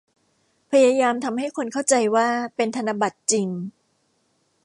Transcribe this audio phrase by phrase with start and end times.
[0.71, 3.47] พยายามทำให้คนเข้าใจว่าเป็นธนบัตรจริง